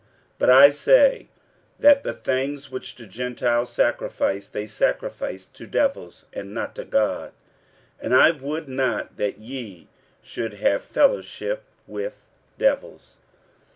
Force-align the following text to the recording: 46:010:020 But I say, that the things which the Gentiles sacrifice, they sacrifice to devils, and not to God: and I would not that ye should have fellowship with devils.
46:010:020 0.01 0.07
But 0.39 0.49
I 0.49 0.69
say, 0.71 1.27
that 1.79 2.03
the 2.03 2.11
things 2.13 2.71
which 2.71 2.95
the 2.95 3.05
Gentiles 3.05 3.71
sacrifice, 3.71 4.47
they 4.47 4.65
sacrifice 4.65 5.45
to 5.45 5.67
devils, 5.67 6.25
and 6.33 6.55
not 6.55 6.73
to 6.77 6.85
God: 6.85 7.33
and 8.01 8.11
I 8.15 8.31
would 8.31 8.67
not 8.67 9.17
that 9.17 9.37
ye 9.37 9.89
should 10.23 10.55
have 10.55 10.83
fellowship 10.83 11.65
with 11.85 12.25
devils. 12.57 13.17